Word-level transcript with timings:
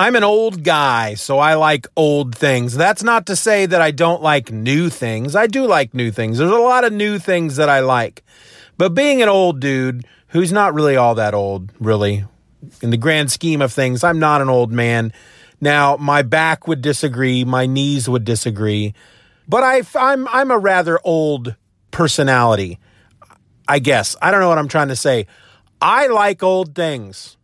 I'm 0.00 0.16
an 0.16 0.24
old 0.24 0.64
guy, 0.64 1.12
so 1.12 1.38
I 1.38 1.56
like 1.56 1.86
old 1.94 2.34
things. 2.34 2.74
That's 2.74 3.02
not 3.02 3.26
to 3.26 3.36
say 3.36 3.66
that 3.66 3.82
I 3.82 3.90
don't 3.90 4.22
like 4.22 4.50
new 4.50 4.88
things. 4.88 5.36
I 5.36 5.46
do 5.46 5.66
like 5.66 5.92
new 5.92 6.10
things. 6.10 6.38
There's 6.38 6.50
a 6.50 6.56
lot 6.56 6.84
of 6.84 6.92
new 6.94 7.18
things 7.18 7.56
that 7.56 7.68
I 7.68 7.80
like. 7.80 8.24
But 8.78 8.94
being 8.94 9.20
an 9.20 9.28
old 9.28 9.60
dude 9.60 10.06
who's 10.28 10.52
not 10.52 10.72
really 10.72 10.96
all 10.96 11.16
that 11.16 11.34
old, 11.34 11.70
really, 11.78 12.24
in 12.80 12.88
the 12.88 12.96
grand 12.96 13.30
scheme 13.30 13.60
of 13.60 13.74
things, 13.74 14.02
I'm 14.02 14.18
not 14.18 14.40
an 14.40 14.48
old 14.48 14.72
man. 14.72 15.12
Now, 15.60 15.98
my 15.98 16.22
back 16.22 16.66
would 16.66 16.80
disagree, 16.80 17.44
my 17.44 17.66
knees 17.66 18.08
would 18.08 18.24
disagree, 18.24 18.94
but 19.46 19.62
I, 19.62 19.82
I'm, 19.94 20.26
I'm 20.28 20.50
a 20.50 20.56
rather 20.56 20.98
old 21.04 21.56
personality, 21.90 22.78
I 23.68 23.80
guess. 23.80 24.16
I 24.22 24.30
don't 24.30 24.40
know 24.40 24.48
what 24.48 24.56
I'm 24.56 24.68
trying 24.68 24.88
to 24.88 24.96
say. 24.96 25.26
I 25.78 26.06
like 26.06 26.42
old 26.42 26.74
things 26.74 27.36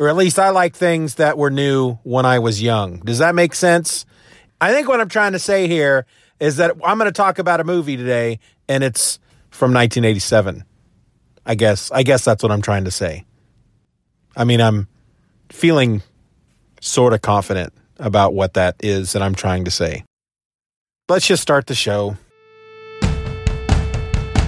or 0.00 0.08
at 0.08 0.16
least 0.16 0.38
I 0.38 0.48
like 0.48 0.74
things 0.74 1.16
that 1.16 1.36
were 1.36 1.50
new 1.50 1.96
when 2.04 2.24
I 2.24 2.38
was 2.38 2.62
young. 2.62 3.00
Does 3.00 3.18
that 3.18 3.34
make 3.34 3.54
sense? 3.54 4.06
I 4.58 4.72
think 4.72 4.88
what 4.88 4.98
I'm 4.98 5.10
trying 5.10 5.32
to 5.32 5.38
say 5.38 5.68
here 5.68 6.06
is 6.40 6.56
that 6.56 6.72
I'm 6.82 6.96
going 6.96 7.06
to 7.06 7.12
talk 7.12 7.38
about 7.38 7.60
a 7.60 7.64
movie 7.64 7.98
today 7.98 8.38
and 8.66 8.82
it's 8.82 9.18
from 9.50 9.74
1987. 9.74 10.64
I 11.44 11.54
guess 11.54 11.90
I 11.90 12.02
guess 12.02 12.24
that's 12.24 12.42
what 12.42 12.50
I'm 12.50 12.62
trying 12.62 12.84
to 12.84 12.90
say. 12.90 13.26
I 14.34 14.44
mean, 14.44 14.62
I'm 14.62 14.88
feeling 15.50 16.02
sort 16.80 17.12
of 17.12 17.20
confident 17.20 17.74
about 17.98 18.32
what 18.32 18.54
that 18.54 18.76
is 18.80 19.12
that 19.12 19.20
I'm 19.20 19.34
trying 19.34 19.66
to 19.66 19.70
say. 19.70 20.04
Let's 21.10 21.26
just 21.26 21.42
start 21.42 21.66
the 21.66 21.74
show. 21.74 22.16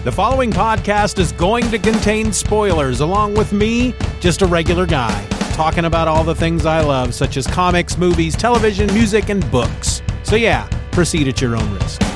The 0.05 0.13
following 0.13 0.51
podcast 0.51 1.19
is 1.19 1.33
going 1.33 1.71
to 1.71 1.79
contain 1.79 2.33
spoilers 2.33 3.01
along 3.01 3.35
with 3.35 3.53
me, 3.53 3.95
just 4.21 4.41
a 4.41 4.47
regular 4.47 4.87
guy 4.87 5.32
talking 5.53 5.85
about 5.85 6.09
all 6.09 6.25
the 6.25 6.35
things 6.35 6.67
I 6.67 6.81
love, 6.81 7.15
such 7.15 7.37
as 7.37 7.47
comics, 7.47 7.97
movies, 7.97 8.35
television, 8.35 8.93
music, 8.95 9.29
and 9.29 9.49
books. 9.51 10.03
So, 10.23 10.37
yeah, 10.37 10.69
proceed 10.91 11.29
at 11.29 11.41
your 11.41 11.57
own 11.57 11.75
risk. 11.75 12.12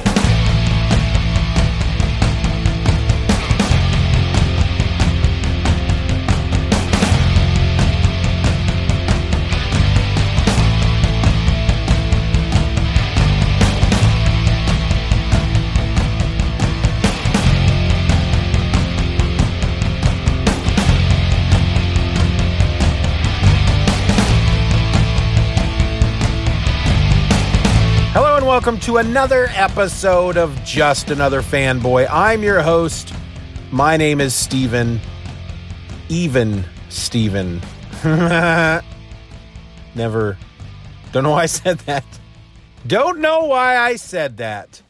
Welcome 28.67 28.81
to 28.81 28.97
another 28.97 29.47
episode 29.51 30.37
of 30.37 30.53
Just 30.65 31.13
Another 31.13 31.41
Fanboy. 31.41 32.09
I'm 32.11 32.43
your 32.43 32.63
host. 32.63 33.15
My 33.71 33.97
name 33.97 34.21
is 34.21 34.35
Stephen. 34.35 35.01
Even 36.09 36.65
Steven. 36.89 37.63
Never. 39.95 40.37
Don't 41.13 41.23
know 41.23 41.31
why 41.31 41.43
I 41.45 41.47
said 41.47 41.79
that. 41.79 42.05
Don't 42.85 43.21
know 43.21 43.45
why 43.45 43.77
I 43.77 43.95
said 43.95 44.39
that. 44.39 44.83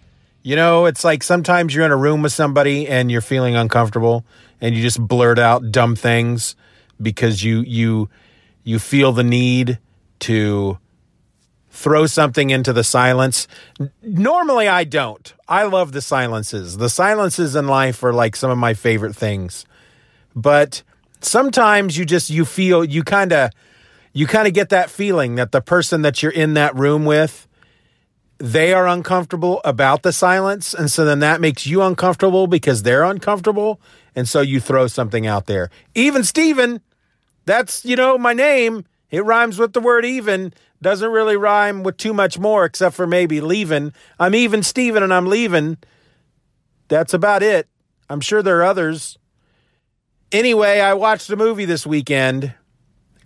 You 0.43 0.57
know, 0.57 0.87
it's 0.87 1.05
like 1.05 1.23
sometimes 1.23 1.75
you're 1.75 1.85
in 1.85 1.93
a 1.93 1.99
room 1.99 2.23
with 2.23 2.33
somebody 2.33 2.89
and 2.89 3.11
you're 3.11 3.21
feeling 3.21 3.57
uncomfortable 3.57 4.25
and 4.59 4.75
you 4.75 4.81
just 4.81 5.07
blurt 5.07 5.39
out 5.39 5.71
dumb 5.71 5.97
things 5.97 6.57
because 7.03 7.45
you 7.45 7.61
you 7.61 8.09
you 8.65 8.79
feel 8.79 9.13
the 9.13 9.23
need 9.23 9.79
to 10.21 10.79
throw 11.77 12.07
something 12.07 12.49
into 12.51 12.73
the 12.73 12.83
silence. 12.83 13.47
Normally, 14.03 14.67
I 14.67 14.85
don't. 14.85 15.35
I 15.47 15.65
love 15.65 15.93
the 15.93 16.01
silences. 16.01 16.79
The 16.79 16.89
silences 16.89 17.55
in 17.55 17.69
life 17.69 18.03
are 18.03 18.15
like 18.15 18.35
some 18.35 18.51
of 18.51 18.57
my 18.57 18.73
favorite 18.73 19.15
things. 19.15 19.67
But 20.35 20.83
sometimes 21.21 21.99
you 21.99 22.07
just 22.07 22.31
you 22.31 22.47
feel 22.47 22.83
you 22.83 23.05
kind 23.05 23.33
of 23.33 23.51
you 24.15 24.27
kind 24.27 24.49
of 24.49 24.55
get 24.55 24.71
that 24.71 24.89
feeling 24.89 25.35
that 25.35 25.53
the 25.53 25.61
person 25.61 26.01
that 26.03 26.23
you're 26.23 26.33
in 26.33 26.55
that 26.55 26.75
room 26.75 27.05
with 27.05 27.47
they 28.39 28.73
are 28.73 28.87
uncomfortable 28.87 29.61
about 29.65 30.03
the 30.03 30.13
silence 30.13 30.75
and 30.75 30.91
so 30.91 31.05
then 31.05 31.21
that 31.21 31.41
makes 31.41 31.67
you 31.67 31.83
uncomfortable 31.83 32.47
because 32.47 32.83
they're 32.83 33.05
uncomfortable 33.05 33.81
and 34.15 34.29
so 34.29 34.41
you 34.41 34.61
throw 34.61 34.87
something 34.87 35.27
out 35.27 35.47
there. 35.47 35.71
Even 35.95 36.25
Steven, 36.25 36.81
that's 37.45 37.85
you 37.85 37.97
know 37.97 38.17
my 38.17 38.33
name. 38.33 38.85
It 39.11 39.25
rhymes 39.25 39.59
with 39.59 39.73
the 39.73 39.81
word 39.81 40.05
even 40.05 40.53
doesn't 40.83 41.11
really 41.11 41.37
rhyme 41.37 41.83
with 41.83 41.97
too 41.97 42.13
much 42.13 42.39
more 42.39 42.65
except 42.65 42.95
for 42.95 43.07
maybe 43.07 43.41
leaving. 43.41 43.93
I'm 44.19 44.35
even 44.35 44.63
Steven 44.63 45.03
and 45.03 45.13
I'm 45.13 45.27
leaving. 45.27 45.79
That's 46.89 47.15
about 47.15 47.43
it. 47.43 47.69
I'm 48.09 48.21
sure 48.21 48.43
there 48.43 48.59
are 48.61 48.65
others. 48.65 49.19
Anyway, 50.33 50.81
I 50.81 50.95
watched 50.95 51.31
a 51.31 51.37
movie 51.37 51.65
this 51.65 51.87
weekend. 51.87 52.55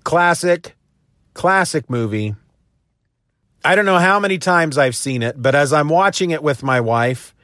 Classic, 0.05 0.77
classic 1.35 1.91
movie. 1.91 2.35
I 3.65 3.75
don't 3.75 3.85
know 3.85 3.99
how 3.99 4.19
many 4.19 4.39
times 4.39 4.79
I've 4.79 4.97
seen 4.97 5.23
it, 5.23 5.41
but 5.41 5.55
as 5.55 5.73
I'm 5.73 5.89
watching 5.89 6.31
it 6.31 6.43
with 6.43 6.63
my 6.63 6.81
wife, 6.81 7.35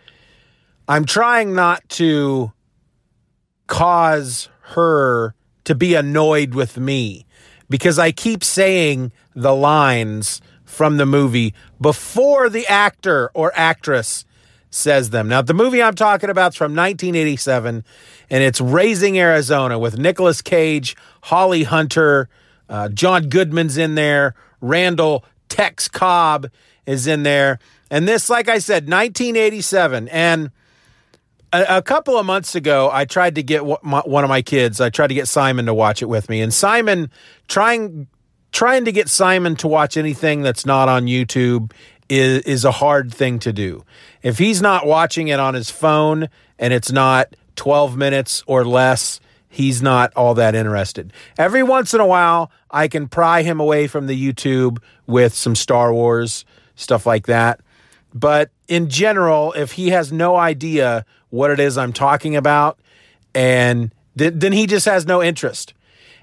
I'm 0.89 1.05
trying 1.05 1.55
not 1.55 1.87
to 1.91 2.53
cause 3.67 4.49
her 4.61 5.35
to 5.65 5.75
be 5.75 5.95
annoyed 5.95 6.55
with 6.55 6.79
me 6.79 7.26
because 7.69 7.99
I 7.99 8.13
keep 8.13 8.45
saying 8.45 9.13
the 9.35 9.55
lines 9.55 10.41
from 10.65 10.97
the 10.97 11.07
movie 11.07 11.55
before 11.81 12.49
the 12.49 12.67
actor 12.67 13.31
or 13.35 13.53
actress 13.55 14.25
says 14.71 15.11
them. 15.11 15.29
Now, 15.29 15.43
the 15.43 15.55
movie 15.55 15.83
I'm 15.83 15.95
talking 15.95 16.29
about 16.29 16.53
is 16.53 16.57
from 16.57 16.75
1987, 16.75 17.85
and 18.31 18.43
it's 18.43 18.61
Raising 18.61 19.19
Arizona 19.19 19.79
with 19.79 19.99
Nicolas 19.99 20.43
Cage, 20.43 20.97
Holly 21.23 21.63
Hunter, 21.63 22.29
uh, 22.69 22.89
John 22.89 23.29
Goodman's 23.29 23.79
in 23.79 23.95
there, 23.95 24.35
Randall 24.61 25.25
Tex 25.49 25.89
Cobb 25.89 26.51
is 26.85 27.07
in 27.07 27.23
there. 27.23 27.59
And 27.91 28.09
this, 28.09 28.29
like 28.29 28.49
I 28.49 28.59
said, 28.59 28.89
1987. 28.89 30.09
And 30.09 30.51
a, 31.53 31.83
couple 31.83 32.19
of 32.19 32.27
months 32.27 32.55
ago, 32.55 32.91
I 32.93 33.05
tried 33.05 33.37
to 33.37 33.43
get 33.43 33.65
one 33.65 34.25
of 34.25 34.29
my 34.29 34.43
kids, 34.43 34.81
I 34.81 34.91
tried 34.91 35.09
to 35.09 35.15
get 35.15 35.29
Simon 35.29 35.67
to 35.67 35.75
watch 35.75 36.03
it 36.03 36.07
with 36.07 36.29
me. 36.29 36.41
And 36.41 36.53
Simon, 36.53 37.11
trying 37.49 38.09
trying 38.53 38.85
to 38.87 38.93
get 38.93 39.09
Simon 39.09 39.57
to 39.57 39.69
watch 39.69 39.97
anything 39.97 40.43
that's 40.43 40.65
not 40.65 40.89
on 40.89 41.07
YouTube 41.07 41.73
is 42.09 42.43
is 42.43 42.65
a 42.65 42.73
hard 42.73 43.13
thing 43.13 43.39
to 43.41 43.53
do. 43.53 43.85
If 44.23 44.39
he's 44.39 44.63
not 44.63 44.87
watching 44.87 45.29
it 45.29 45.41
on 45.41 45.55
his 45.55 45.71
phone 45.71 46.29
and 46.59 46.73
it's 46.73 46.93
not 46.93 47.35
12 47.57 47.97
minutes 47.97 48.43
or 48.47 48.65
less, 48.65 49.21
he's 49.49 49.83
not 49.83 50.13
all 50.15 50.35
that 50.35 50.55
interested. 50.55 51.13
Every 51.39 51.63
once 51.63 51.95
in 51.95 52.01
a 52.01 52.07
while, 52.07 52.51
I 52.71 52.89
can 52.89 53.09
pry 53.09 53.43
him 53.43 53.61
away 53.61 53.87
from 53.87 54.07
the 54.07 54.33
YouTube 54.33 54.79
with 55.07 55.35
some 55.35 55.55
Star 55.55 55.93
Wars 55.93 56.45
stuff 56.77 57.07
like 57.07 57.27
that. 57.27 57.61
But 58.17 58.51
in 58.67 58.89
general, 58.89 59.53
if 59.53 59.73
he 59.73 59.91
has 59.91 60.11
no 60.11 60.37
idea 60.37 61.05
what 61.29 61.51
it 61.51 61.61
is 61.61 61.77
I'm 61.77 61.93
talking 61.93 62.35
about 62.35 62.81
and 63.35 63.93
then 64.15 64.53
he 64.53 64.67
just 64.67 64.87
has 64.87 65.05
no 65.05 65.23
interest. 65.23 65.75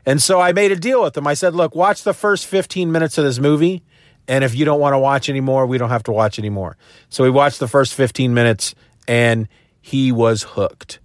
And 0.03 0.19
so 0.19 0.41
I 0.41 0.53
made 0.53 0.71
a 0.71 0.75
deal 0.75 1.03
with 1.03 1.15
him. 1.15 1.27
I 1.27 1.35
said, 1.35 1.53
look, 1.53 1.75
watch 1.75 2.01
the 2.01 2.15
first 2.15 2.47
15 2.47 2.91
minutes 2.91 3.19
of 3.19 3.25
this 3.25 3.37
movie 3.37 3.83
And 4.27 4.43
if 4.43 4.55
you 4.55 4.65
don't 4.65 4.79
want 4.79 4.93
to 4.93 4.99
watch 4.99 5.29
anymore, 5.29 5.67
we 5.67 5.77
don't 5.77 5.89
have 5.89 6.03
to 6.03 6.11
watch 6.11 6.39
anymore. 6.39 6.77
So 7.09 7.23
we 7.23 7.29
watched 7.29 7.59
the 7.59 7.67
first 7.67 7.93
15 7.93 8.33
minutes 8.33 8.73
and 9.07 9.47
he 9.79 10.11
was 10.11 10.43
hooked. 10.43 10.99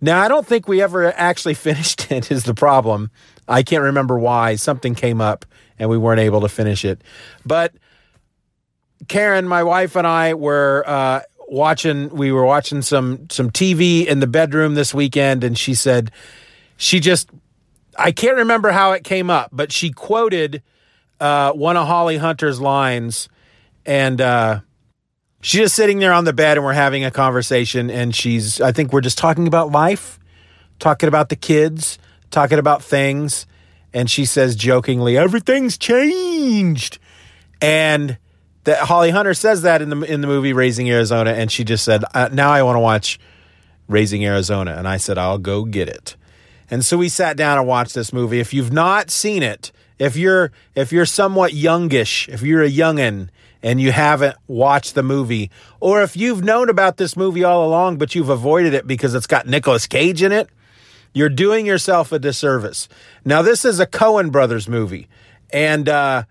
Now, 0.00 0.20
I 0.20 0.28
don't 0.28 0.46
think 0.46 0.68
we 0.68 0.82
ever 0.82 1.10
actually 1.16 1.54
finished 1.68 2.10
it, 2.10 2.30
is 2.30 2.44
the 2.44 2.54
problem. 2.54 3.10
I 3.48 3.62
can't 3.62 3.84
remember 3.84 4.18
why. 4.18 4.56
Something 4.56 4.94
came 4.94 5.22
up 5.22 5.46
and 5.78 5.88
we 5.88 5.96
weren't 5.96 6.20
able 6.20 6.42
to 6.42 6.48
finish 6.50 6.84
it. 6.84 7.00
But 7.46 7.72
Karen, 9.06 9.46
my 9.46 9.62
wife, 9.62 9.96
and 9.96 10.06
I 10.06 10.34
were 10.34 10.82
uh, 10.86 11.20
watching. 11.46 12.08
We 12.10 12.32
were 12.32 12.44
watching 12.44 12.82
some 12.82 13.30
some 13.30 13.50
TV 13.50 14.04
in 14.06 14.20
the 14.20 14.26
bedroom 14.26 14.74
this 14.74 14.92
weekend, 14.92 15.44
and 15.44 15.56
she 15.56 15.74
said 15.74 16.10
she 16.76 17.00
just. 17.00 17.30
I 17.96 18.12
can't 18.12 18.36
remember 18.36 18.70
how 18.70 18.92
it 18.92 19.02
came 19.02 19.28
up, 19.28 19.50
but 19.52 19.72
she 19.72 19.90
quoted 19.90 20.62
uh, 21.20 21.52
one 21.52 21.76
of 21.76 21.86
Holly 21.86 22.16
Hunter's 22.16 22.60
lines, 22.60 23.28
and 23.84 24.20
uh, 24.20 24.60
she's 25.40 25.62
just 25.62 25.74
sitting 25.74 25.98
there 25.98 26.12
on 26.12 26.24
the 26.24 26.32
bed, 26.32 26.58
and 26.58 26.64
we're 26.64 26.74
having 26.74 27.04
a 27.04 27.10
conversation, 27.10 27.90
and 27.90 28.14
she's. 28.14 28.60
I 28.60 28.72
think 28.72 28.92
we're 28.92 29.00
just 29.00 29.18
talking 29.18 29.46
about 29.46 29.70
life, 29.70 30.18
talking 30.78 31.08
about 31.08 31.28
the 31.28 31.36
kids, 31.36 31.98
talking 32.30 32.58
about 32.58 32.82
things, 32.82 33.46
and 33.92 34.10
she 34.10 34.24
says 34.24 34.56
jokingly, 34.56 35.16
"Everything's 35.16 35.78
changed," 35.78 36.98
and 37.60 38.18
that 38.68 38.80
Holly 38.80 39.08
Hunter 39.08 39.32
says 39.32 39.62
that 39.62 39.80
in 39.80 39.88
the 39.88 40.02
in 40.02 40.20
the 40.20 40.26
movie 40.26 40.52
Raising 40.52 40.90
Arizona, 40.90 41.30
and 41.32 41.50
she 41.50 41.64
just 41.64 41.84
said, 41.84 42.04
uh, 42.12 42.28
"Now 42.30 42.50
I 42.50 42.62
want 42.62 42.76
to 42.76 42.80
watch 42.80 43.18
Raising 43.88 44.26
Arizona," 44.26 44.74
and 44.76 44.86
I 44.86 44.98
said, 44.98 45.16
"I'll 45.16 45.38
go 45.38 45.64
get 45.64 45.88
it." 45.88 46.16
And 46.70 46.84
so 46.84 46.98
we 46.98 47.08
sat 47.08 47.38
down 47.38 47.56
and 47.56 47.66
watched 47.66 47.94
this 47.94 48.12
movie. 48.12 48.40
If 48.40 48.52
you've 48.52 48.70
not 48.70 49.10
seen 49.10 49.42
it, 49.42 49.72
if 49.98 50.18
you're 50.18 50.52
if 50.74 50.92
you're 50.92 51.06
somewhat 51.06 51.54
youngish, 51.54 52.28
if 52.28 52.42
you're 52.42 52.62
a 52.62 52.70
youngin 52.70 53.30
and 53.62 53.80
you 53.80 53.90
haven't 53.90 54.36
watched 54.46 54.94
the 54.94 55.02
movie, 55.02 55.50
or 55.80 56.02
if 56.02 56.14
you've 56.14 56.44
known 56.44 56.68
about 56.68 56.98
this 56.98 57.16
movie 57.16 57.44
all 57.44 57.66
along 57.66 57.96
but 57.96 58.14
you've 58.14 58.28
avoided 58.28 58.74
it 58.74 58.86
because 58.86 59.14
it's 59.14 59.26
got 59.26 59.46
Nicolas 59.46 59.86
Cage 59.86 60.22
in 60.22 60.30
it, 60.30 60.50
you're 61.14 61.30
doing 61.30 61.64
yourself 61.64 62.12
a 62.12 62.18
disservice. 62.18 62.86
Now 63.24 63.40
this 63.40 63.64
is 63.64 63.80
a 63.80 63.86
Coen 63.86 64.30
Brothers 64.30 64.68
movie, 64.68 65.08
and 65.54 65.88
uh, 65.88 66.24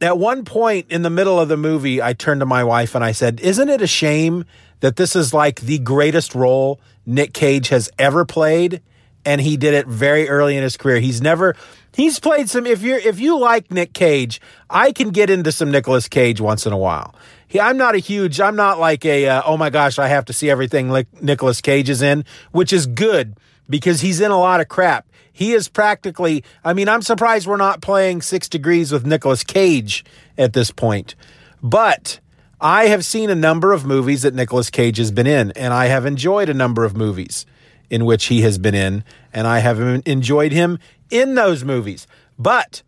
at 0.00 0.18
one 0.18 0.44
point 0.44 0.86
in 0.90 1.02
the 1.02 1.10
middle 1.10 1.38
of 1.38 1.48
the 1.48 1.56
movie, 1.56 2.02
I 2.02 2.12
turned 2.12 2.40
to 2.40 2.46
my 2.46 2.64
wife 2.64 2.94
and 2.94 3.04
I 3.04 3.12
said, 3.12 3.40
Isn't 3.40 3.68
it 3.68 3.80
a 3.80 3.86
shame 3.86 4.44
that 4.80 4.96
this 4.96 5.16
is 5.16 5.32
like 5.32 5.60
the 5.60 5.78
greatest 5.78 6.34
role 6.34 6.80
Nick 7.06 7.32
Cage 7.32 7.68
has 7.68 7.90
ever 7.98 8.24
played? 8.24 8.82
And 9.24 9.40
he 9.40 9.56
did 9.56 9.72
it 9.72 9.86
very 9.86 10.28
early 10.28 10.56
in 10.56 10.62
his 10.62 10.76
career. 10.76 11.00
He's 11.00 11.22
never, 11.22 11.56
he's 11.94 12.20
played 12.20 12.50
some, 12.50 12.66
if 12.66 12.82
you're, 12.82 12.98
if 12.98 13.18
you 13.18 13.38
like 13.38 13.70
Nick 13.70 13.94
Cage, 13.94 14.40
I 14.68 14.92
can 14.92 15.10
get 15.10 15.30
into 15.30 15.50
some 15.50 15.70
Nicolas 15.70 16.08
Cage 16.08 16.40
once 16.42 16.66
in 16.66 16.74
a 16.74 16.78
while. 16.78 17.14
He, 17.46 17.58
I'm 17.58 17.78
not 17.78 17.94
a 17.94 17.98
huge, 17.98 18.38
I'm 18.38 18.56
not 18.56 18.78
like 18.78 19.06
a, 19.06 19.26
uh, 19.26 19.42
oh 19.46 19.56
my 19.56 19.70
gosh, 19.70 19.98
I 19.98 20.08
have 20.08 20.26
to 20.26 20.34
see 20.34 20.50
everything 20.50 20.90
like 20.90 21.22
Nicolas 21.22 21.62
Cage 21.62 21.88
is 21.88 22.02
in, 22.02 22.26
which 22.52 22.70
is 22.70 22.86
good 22.86 23.38
because 23.70 24.02
he's 24.02 24.20
in 24.20 24.30
a 24.30 24.38
lot 24.38 24.60
of 24.60 24.68
crap. 24.68 25.06
He 25.34 25.52
is 25.52 25.68
practically, 25.68 26.44
I 26.64 26.74
mean, 26.74 26.88
I'm 26.88 27.02
surprised 27.02 27.48
we're 27.48 27.56
not 27.56 27.82
playing 27.82 28.22
Six 28.22 28.48
Degrees 28.48 28.92
with 28.92 29.04
Nicolas 29.04 29.42
Cage 29.42 30.04
at 30.38 30.52
this 30.52 30.70
point. 30.70 31.16
But 31.60 32.20
I 32.60 32.86
have 32.86 33.04
seen 33.04 33.30
a 33.30 33.34
number 33.34 33.72
of 33.72 33.84
movies 33.84 34.22
that 34.22 34.32
Nicolas 34.32 34.70
Cage 34.70 34.96
has 34.98 35.10
been 35.10 35.26
in, 35.26 35.50
and 35.52 35.74
I 35.74 35.86
have 35.86 36.06
enjoyed 36.06 36.48
a 36.48 36.54
number 36.54 36.84
of 36.84 36.96
movies 36.96 37.46
in 37.90 38.04
which 38.04 38.26
he 38.26 38.42
has 38.42 38.58
been 38.58 38.76
in, 38.76 39.02
and 39.32 39.48
I 39.48 39.58
have 39.58 39.80
enjoyed 40.06 40.52
him 40.52 40.78
in 41.10 41.34
those 41.34 41.64
movies. 41.64 42.06
But 42.38 42.82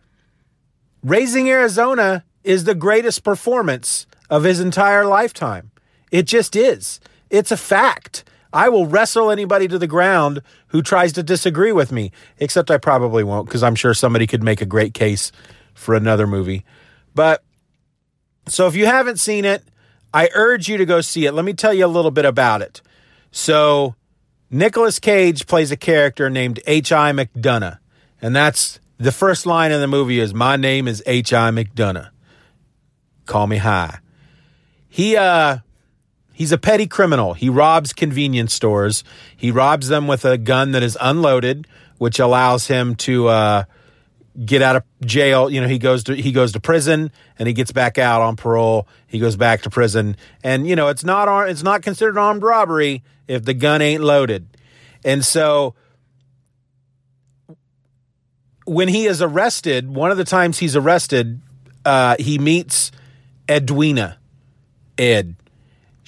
Raising 1.02 1.50
Arizona 1.50 2.24
is 2.44 2.62
the 2.62 2.76
greatest 2.76 3.24
performance 3.24 4.06
of 4.30 4.44
his 4.44 4.60
entire 4.60 5.04
lifetime. 5.04 5.72
It 6.12 6.26
just 6.26 6.54
is. 6.54 7.00
It's 7.28 7.50
a 7.50 7.56
fact. 7.56 8.22
I 8.52 8.68
will 8.68 8.86
wrestle 8.86 9.30
anybody 9.30 9.68
to 9.68 9.78
the 9.78 9.86
ground 9.86 10.42
who 10.68 10.82
tries 10.82 11.12
to 11.14 11.22
disagree 11.22 11.72
with 11.72 11.92
me, 11.92 12.12
except 12.38 12.70
I 12.70 12.78
probably 12.78 13.24
won't 13.24 13.46
because 13.46 13.62
I'm 13.62 13.74
sure 13.74 13.94
somebody 13.94 14.26
could 14.26 14.42
make 14.42 14.60
a 14.60 14.66
great 14.66 14.94
case 14.94 15.32
for 15.74 15.94
another 15.94 16.26
movie. 16.26 16.64
But 17.14 17.42
so 18.48 18.66
if 18.66 18.74
you 18.74 18.86
haven't 18.86 19.18
seen 19.18 19.44
it, 19.44 19.62
I 20.14 20.30
urge 20.34 20.68
you 20.68 20.76
to 20.78 20.84
go 20.84 21.00
see 21.00 21.26
it. 21.26 21.32
Let 21.32 21.44
me 21.44 21.52
tell 21.52 21.74
you 21.74 21.84
a 21.84 21.88
little 21.88 22.10
bit 22.10 22.24
about 22.24 22.62
it. 22.62 22.80
So 23.30 23.94
Nicolas 24.50 24.98
Cage 24.98 25.46
plays 25.46 25.70
a 25.70 25.76
character 25.76 26.30
named 26.30 26.60
H.I. 26.66 27.12
McDunnough, 27.12 27.78
and 28.22 28.34
that's 28.34 28.80
the 28.98 29.12
first 29.12 29.44
line 29.44 29.72
in 29.72 29.80
the 29.80 29.88
movie 29.88 30.20
is 30.20 30.32
my 30.32 30.56
name 30.56 30.88
is 30.88 31.02
H.I. 31.04 31.50
McDunnough. 31.50 32.10
Call 33.26 33.46
me 33.46 33.58
high. 33.58 33.98
He 34.88 35.16
uh 35.16 35.58
He's 36.36 36.52
a 36.52 36.58
petty 36.58 36.86
criminal. 36.86 37.32
He 37.32 37.48
robs 37.48 37.94
convenience 37.94 38.52
stores. 38.52 39.04
He 39.34 39.50
robs 39.50 39.88
them 39.88 40.06
with 40.06 40.26
a 40.26 40.36
gun 40.36 40.72
that 40.72 40.82
is 40.82 40.98
unloaded, 41.00 41.66
which 41.96 42.18
allows 42.18 42.66
him 42.66 42.94
to 42.96 43.28
uh, 43.28 43.64
get 44.44 44.60
out 44.60 44.76
of 44.76 44.82
jail. 45.00 45.48
You 45.48 45.62
know, 45.62 45.66
he 45.66 45.78
goes 45.78 46.04
to 46.04 46.14
he 46.14 46.32
goes 46.32 46.52
to 46.52 46.60
prison 46.60 47.10
and 47.38 47.48
he 47.48 47.54
gets 47.54 47.72
back 47.72 47.96
out 47.96 48.20
on 48.20 48.36
parole. 48.36 48.86
He 49.06 49.18
goes 49.18 49.34
back 49.34 49.62
to 49.62 49.70
prison, 49.70 50.14
and 50.44 50.68
you 50.68 50.76
know 50.76 50.88
it's 50.88 51.04
not 51.04 51.48
it's 51.48 51.62
not 51.62 51.80
considered 51.80 52.18
armed 52.18 52.42
robbery 52.42 53.02
if 53.26 53.46
the 53.46 53.54
gun 53.54 53.80
ain't 53.80 54.02
loaded. 54.02 54.46
And 55.06 55.24
so 55.24 55.74
when 58.66 58.88
he 58.88 59.06
is 59.06 59.22
arrested, 59.22 59.88
one 59.88 60.10
of 60.10 60.18
the 60.18 60.24
times 60.24 60.58
he's 60.58 60.76
arrested, 60.76 61.40
uh, 61.86 62.16
he 62.18 62.38
meets 62.38 62.92
Edwina, 63.48 64.18
Ed 64.98 65.36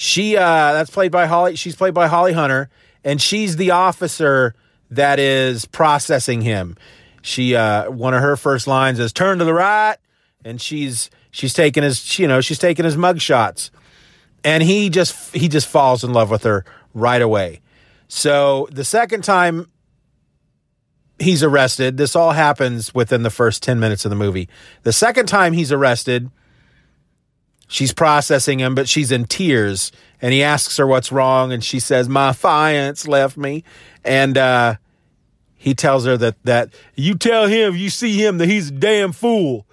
she 0.00 0.36
uh, 0.36 0.74
that's 0.74 0.90
played 0.90 1.10
by 1.10 1.26
Holly. 1.26 1.56
She's 1.56 1.74
played 1.74 1.92
by 1.92 2.06
Holly 2.06 2.32
Hunter, 2.32 2.70
and 3.02 3.20
she's 3.20 3.56
the 3.56 3.72
officer 3.72 4.54
that 4.92 5.18
is 5.18 5.64
processing 5.64 6.40
him. 6.40 6.76
She 7.20 7.56
uh, 7.56 7.90
one 7.90 8.14
of 8.14 8.22
her 8.22 8.36
first 8.36 8.68
lines 8.68 9.00
is 9.00 9.12
"Turn 9.12 9.38
to 9.40 9.44
the 9.44 9.52
right," 9.52 9.96
and 10.44 10.60
she's 10.60 11.10
she's 11.32 11.52
taking 11.52 11.82
his 11.82 12.16
you 12.16 12.28
know 12.28 12.40
she's 12.40 12.60
taking 12.60 12.84
his 12.84 12.96
mug 12.96 13.20
shots, 13.20 13.72
and 14.44 14.62
he 14.62 14.88
just 14.88 15.34
he 15.34 15.48
just 15.48 15.66
falls 15.66 16.04
in 16.04 16.12
love 16.12 16.30
with 16.30 16.44
her 16.44 16.64
right 16.94 17.20
away. 17.20 17.60
So 18.06 18.68
the 18.70 18.84
second 18.84 19.24
time 19.24 19.68
he's 21.18 21.42
arrested, 21.42 21.96
this 21.96 22.14
all 22.14 22.30
happens 22.30 22.94
within 22.94 23.24
the 23.24 23.30
first 23.30 23.64
ten 23.64 23.80
minutes 23.80 24.04
of 24.04 24.10
the 24.10 24.16
movie. 24.16 24.48
The 24.84 24.92
second 24.92 25.26
time 25.26 25.54
he's 25.54 25.72
arrested 25.72 26.30
she's 27.68 27.92
processing 27.92 28.58
him, 28.58 28.74
but 28.74 28.88
she's 28.88 29.12
in 29.12 29.26
tears. 29.26 29.92
And 30.20 30.32
he 30.32 30.42
asks 30.42 30.76
her 30.78 30.86
what's 30.86 31.12
wrong, 31.12 31.52
and 31.52 31.62
she 31.62 31.78
says, 31.78 32.08
"My 32.08 32.32
fiance 32.32 33.08
left 33.08 33.36
me." 33.36 33.62
And 34.04 34.36
uh, 34.36 34.76
he 35.56 35.74
tells 35.74 36.06
her 36.06 36.16
that 36.16 36.42
that 36.42 36.74
you 36.96 37.14
tell 37.14 37.46
him, 37.46 37.76
you 37.76 37.90
see 37.90 38.16
him, 38.16 38.38
that 38.38 38.48
he's 38.48 38.70
a 38.70 38.72
damn 38.72 39.12
fool. 39.12 39.66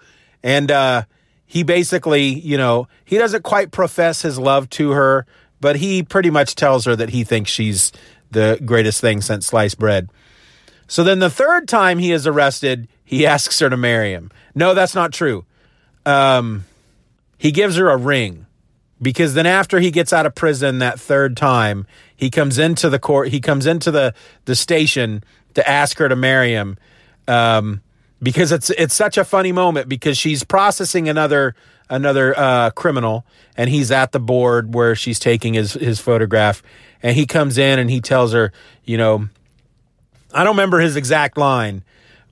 And 0.43 0.69
uh, 0.69 1.05
he 1.47 1.63
basically, 1.63 2.25
you 2.25 2.57
know, 2.57 2.87
he 3.03 3.17
doesn't 3.17 3.43
quite 3.43 3.71
profess 3.71 4.21
his 4.21 4.37
love 4.37 4.69
to 4.71 4.91
her, 4.91 5.25
but 5.59 5.77
he 5.77 6.03
pretty 6.03 6.29
much 6.29 6.53
tells 6.53 6.85
her 6.85 6.95
that 6.95 7.09
he 7.09 7.23
thinks 7.23 7.49
she's 7.49 7.91
the 8.29 8.61
greatest 8.63 9.01
thing 9.01 9.21
since 9.21 9.47
sliced 9.47 9.79
bread. 9.79 10.09
So 10.87 11.03
then 11.03 11.19
the 11.19 11.29
third 11.29 11.67
time 11.67 11.97
he 11.97 12.11
is 12.11 12.27
arrested, 12.27 12.87
he 13.03 13.25
asks 13.25 13.59
her 13.59 13.69
to 13.69 13.77
marry 13.77 14.11
him. 14.11 14.29
No, 14.53 14.73
that's 14.75 14.93
not 14.93 15.11
true. 15.11 15.45
Um, 16.05 16.65
he 17.45 17.51
gives 17.51 17.75
her 17.75 17.91
a 17.91 17.95
ring 17.95 18.47
because 18.99 19.35
then 19.35 19.45
after 19.45 19.79
he 19.79 19.91
gets 19.91 20.11
out 20.11 20.25
of 20.25 20.33
prison 20.33 20.79
that 20.79 20.99
third 20.99 21.37
time, 21.37 21.85
he 22.15 22.31
comes 22.31 22.57
into 22.57 22.89
the 22.89 22.97
court, 22.97 23.27
he 23.27 23.39
comes 23.39 23.67
into 23.67 23.91
the 23.91 24.15
the 24.45 24.55
station 24.55 25.23
to 25.53 25.69
ask 25.69 25.99
her 25.99 26.09
to 26.09 26.15
marry 26.15 26.53
him. 26.53 26.75
Um, 27.27 27.83
because 28.19 28.51
it's 28.51 28.71
it's 28.71 28.95
such 28.95 29.19
a 29.19 29.23
funny 29.23 29.51
moment 29.51 29.87
because 29.87 30.17
she's 30.17 30.43
processing 30.43 31.07
another 31.07 31.53
another 31.87 32.35
uh, 32.35 32.71
criminal 32.71 33.27
and 33.55 33.69
he's 33.69 33.91
at 33.91 34.11
the 34.11 34.19
board 34.19 34.73
where 34.73 34.95
she's 34.95 35.19
taking 35.19 35.53
his 35.53 35.73
his 35.73 35.99
photograph 35.99 36.63
and 37.03 37.15
he 37.15 37.27
comes 37.27 37.59
in 37.59 37.77
and 37.77 37.91
he 37.91 38.01
tells 38.01 38.33
her, 38.33 38.51
you 38.85 38.97
know, 38.97 39.29
I 40.33 40.43
don't 40.43 40.55
remember 40.55 40.79
his 40.79 40.95
exact 40.95 41.37
line, 41.37 41.83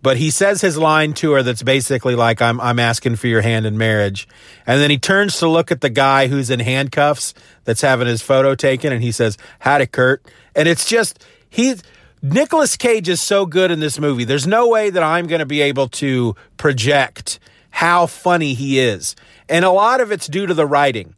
but 0.04 0.18
he 0.18 0.30
says 0.30 0.62
his 0.62 0.78
line 0.78 1.14
to 1.14 1.32
her 1.32 1.42
that's 1.42 1.64
basically 1.64 2.14
like 2.14 2.42
I'm 2.42 2.60
I'm 2.62 2.78
asking 2.78 3.16
for 3.16 3.28
your 3.28 3.42
hand 3.42 3.66
in 3.66 3.78
marriage. 3.78 4.28
And 4.68 4.80
then 4.80 4.92
he 4.92 5.00
turns 5.00 5.40
to 5.40 5.48
look 5.48 5.72
at 5.72 5.82
the 5.82 5.90
guy 5.90 6.28
who's 6.28 6.50
in 6.50 6.60
handcuffs 6.60 7.34
that's 7.64 7.82
having 7.82 8.08
his 8.08 8.22
photo 8.22 8.54
taken 8.54 8.92
and 8.94 9.02
he 9.02 9.14
says, 9.14 9.38
"Howdy, 9.60 9.88
Kurt." 9.88 10.24
And 10.56 10.68
it's 10.68 10.86
just 10.88 11.26
he 11.50 11.76
Nicolas 12.22 12.76
Cage 12.76 13.08
is 13.10 13.22
so 13.22 13.46
good 13.46 13.72
in 13.72 13.80
this 13.80 13.98
movie. 13.98 14.26
There's 14.26 14.46
no 14.46 14.68
way 14.68 14.90
that 14.90 15.02
I'm 15.02 15.26
going 15.26 15.40
to 15.40 15.46
be 15.46 15.62
able 15.62 15.88
to 15.90 16.36
project 16.58 17.40
how 17.70 18.06
funny 18.06 18.54
he 18.54 18.80
is. 18.80 19.16
And 19.50 19.66
a 19.66 19.72
lot 19.72 20.02
of 20.02 20.12
it's 20.12 20.28
due 20.28 20.46
to 20.46 20.54
the 20.54 20.66
writing 20.66 21.16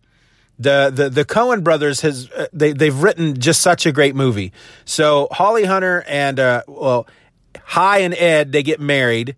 the 0.60 0.92
the 0.94 1.10
the 1.10 1.25
Coen 1.25 1.63
brothers 1.63 2.01
has 2.01 2.30
uh, 2.32 2.48
they 2.54 2.72
they've 2.72 2.98
written 3.01 3.39
just 3.39 3.62
such 3.62 3.86
a 3.86 3.92
great 3.92 4.15
movie. 4.15 4.54
So 4.86 5.27
Holly 5.32 5.65
Hunter 5.65 6.04
and 6.08 6.39
uh, 6.39 6.63
well 6.68 7.08
Hi 7.65 8.00
and 8.00 8.13
Ed, 8.13 8.51
they 8.51 8.63
get 8.63 8.79
married. 8.79 9.35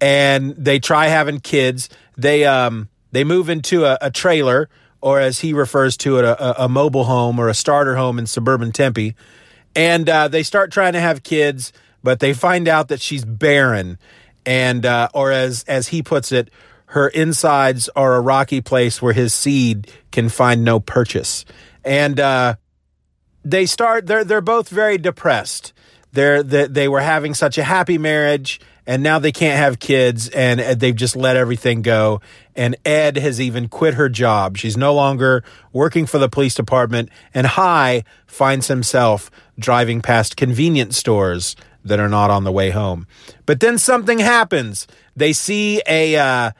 and 0.00 0.54
they 0.56 0.78
try 0.78 1.08
having 1.08 1.40
kids. 1.40 1.88
They 2.16 2.44
um 2.44 2.88
they 3.12 3.24
move 3.24 3.48
into 3.48 3.84
a, 3.84 3.98
a 4.00 4.10
trailer, 4.10 4.68
or 5.00 5.20
as 5.20 5.40
he 5.40 5.52
refers 5.52 5.96
to 5.98 6.18
it, 6.18 6.24
a, 6.24 6.64
a, 6.64 6.68
mobile 6.68 7.04
home 7.04 7.38
or 7.38 7.48
a 7.48 7.54
starter 7.54 7.96
home 7.96 8.18
in 8.18 8.26
suburban 8.26 8.70
Tempe, 8.70 9.14
and 9.74 10.08
uh, 10.08 10.28
they 10.28 10.42
start 10.42 10.70
trying 10.70 10.92
to 10.92 11.00
have 11.00 11.22
kids, 11.22 11.72
but 12.02 12.20
they 12.20 12.34
find 12.34 12.68
out 12.68 12.88
that 12.88 13.00
she's 13.00 13.24
barren, 13.24 13.98
and 14.44 14.84
uh, 14.84 15.08
or 15.14 15.32
as 15.32 15.64
as 15.64 15.88
he 15.88 16.02
puts 16.02 16.32
it, 16.32 16.50
her 16.86 17.08
insides 17.08 17.88
are 17.96 18.14
a 18.14 18.20
rocky 18.20 18.60
place 18.60 19.00
where 19.00 19.14
his 19.14 19.32
seed 19.32 19.90
can 20.12 20.28
find 20.28 20.64
no 20.64 20.80
purchase, 20.80 21.44
and 21.84 22.20
uh, 22.20 22.54
they 23.44 23.66
start. 23.66 24.06
They're 24.06 24.24
they're 24.24 24.40
both 24.40 24.68
very 24.68 24.98
depressed. 24.98 25.72
They're 26.12 26.42
they, 26.42 26.66
they 26.66 26.88
were 26.88 27.00
having 27.00 27.34
such 27.34 27.58
a 27.58 27.64
happy 27.64 27.98
marriage 27.98 28.60
and 28.86 29.02
now 29.02 29.18
they 29.18 29.32
can't 29.32 29.58
have 29.58 29.78
kids 29.78 30.28
and 30.30 30.60
they've 30.80 30.96
just 30.96 31.14
let 31.14 31.36
everything 31.36 31.82
go. 31.82 32.22
And 32.56 32.74
ed 32.86 33.18
has 33.18 33.40
even 33.40 33.68
quit 33.68 33.94
her 33.94 34.08
job. 34.08 34.56
She's 34.56 34.76
no 34.76 34.94
longer 34.94 35.44
working 35.72 36.06
for 36.06 36.18
the 36.18 36.28
police 36.28 36.54
department 36.54 37.10
and 37.34 37.46
Hi 37.46 38.04
finds 38.26 38.68
himself 38.68 39.30
driving 39.58 40.00
past 40.00 40.36
convenience 40.36 40.96
stores 40.96 41.54
that 41.84 42.00
are 42.00 42.08
not 42.08 42.30
on 42.30 42.44
the 42.44 42.52
way 42.52 42.70
home. 42.70 43.06
But 43.44 43.60
then 43.60 43.76
something 43.76 44.18
happens. 44.18 44.86
They 45.16 45.32
see 45.32 45.82
a 45.86 46.16
uh, 46.16 46.50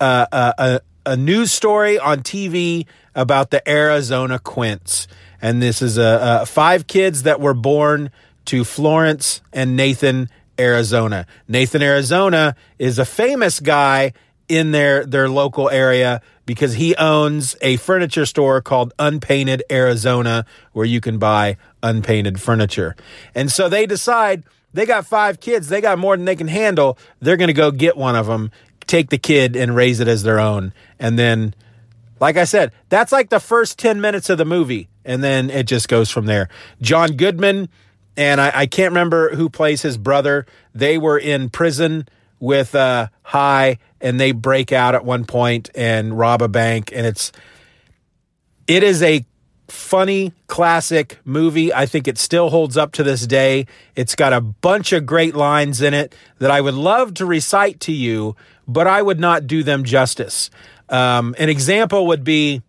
uh, 0.00 0.26
uh, 0.32 0.52
a, 0.58 0.80
a 1.12 1.16
news 1.16 1.52
story 1.52 1.98
on 1.98 2.20
tv 2.20 2.86
about 3.14 3.50
the 3.50 3.66
arizona 3.68 4.38
quints 4.38 5.06
and 5.42 5.62
this 5.62 5.82
is 5.82 5.98
a 5.98 6.44
five 6.46 6.86
kids 6.86 7.24
that 7.24 7.40
were 7.40 7.54
born 7.54 8.10
to 8.46 8.64
florence 8.64 9.40
and 9.52 9.76
nathan 9.76 10.28
Arizona. 10.60 11.26
Nathan 11.48 11.82
Arizona 11.82 12.54
is 12.78 12.98
a 12.98 13.04
famous 13.04 13.60
guy 13.60 14.12
in 14.48 14.72
their 14.72 15.06
their 15.06 15.28
local 15.28 15.70
area 15.70 16.20
because 16.44 16.74
he 16.74 16.94
owns 16.96 17.56
a 17.62 17.76
furniture 17.76 18.26
store 18.26 18.60
called 18.60 18.92
Unpainted 18.98 19.62
Arizona 19.70 20.44
where 20.72 20.84
you 20.84 21.00
can 21.00 21.18
buy 21.18 21.56
unpainted 21.82 22.40
furniture. 22.40 22.94
And 23.34 23.50
so 23.50 23.68
they 23.68 23.86
decide 23.86 24.42
they 24.72 24.86
got 24.86 25.06
five 25.06 25.40
kids, 25.40 25.68
they 25.68 25.80
got 25.80 25.98
more 25.98 26.16
than 26.16 26.26
they 26.26 26.36
can 26.36 26.48
handle. 26.48 26.98
They're 27.20 27.36
going 27.36 27.48
to 27.48 27.54
go 27.54 27.70
get 27.70 27.96
one 27.96 28.16
of 28.16 28.26
them, 28.26 28.50
take 28.86 29.10
the 29.10 29.18
kid 29.18 29.56
and 29.56 29.74
raise 29.74 30.00
it 30.00 30.08
as 30.08 30.22
their 30.22 30.38
own. 30.38 30.74
And 30.98 31.18
then 31.18 31.54
like 32.20 32.36
I 32.36 32.44
said, 32.44 32.72
that's 32.90 33.12
like 33.12 33.30
the 33.30 33.40
first 33.40 33.78
10 33.78 34.00
minutes 34.00 34.28
of 34.28 34.36
the 34.36 34.44
movie 34.44 34.88
and 35.04 35.24
then 35.24 35.48
it 35.48 35.66
just 35.66 35.88
goes 35.88 36.10
from 36.10 36.26
there. 36.26 36.48
John 36.82 37.16
Goodman 37.16 37.68
and 38.16 38.40
I, 38.40 38.52
I, 38.54 38.66
can't 38.66 38.90
remember 38.90 39.34
who 39.34 39.48
plays 39.48 39.82
his 39.82 39.96
brother. 39.96 40.46
They 40.74 40.98
were 40.98 41.18
in 41.18 41.50
prison 41.50 42.06
with 42.38 42.74
uh, 42.74 43.08
Hi, 43.22 43.78
and 44.00 44.18
they 44.18 44.32
break 44.32 44.72
out 44.72 44.94
at 44.94 45.04
one 45.04 45.24
point 45.24 45.70
and 45.74 46.18
rob 46.18 46.42
a 46.42 46.48
bank, 46.48 46.92
and 46.94 47.06
it's 47.06 47.32
it 48.66 48.82
is 48.82 49.02
a 49.02 49.24
funny 49.68 50.32
classic 50.46 51.18
movie. 51.24 51.72
I 51.72 51.86
think 51.86 52.08
it 52.08 52.18
still 52.18 52.50
holds 52.50 52.76
up 52.76 52.92
to 52.92 53.02
this 53.02 53.26
day. 53.26 53.66
It's 53.94 54.14
got 54.14 54.32
a 54.32 54.40
bunch 54.40 54.92
of 54.92 55.06
great 55.06 55.34
lines 55.34 55.80
in 55.80 55.94
it 55.94 56.14
that 56.38 56.50
I 56.50 56.60
would 56.60 56.74
love 56.74 57.14
to 57.14 57.26
recite 57.26 57.80
to 57.80 57.92
you, 57.92 58.36
but 58.66 58.86
I 58.86 59.02
would 59.02 59.20
not 59.20 59.46
do 59.46 59.62
them 59.62 59.84
justice. 59.84 60.50
Um, 60.88 61.34
an 61.38 61.48
example 61.48 62.06
would 62.08 62.24
be 62.24 62.62